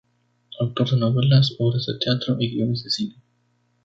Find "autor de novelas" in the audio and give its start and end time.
0.59-1.55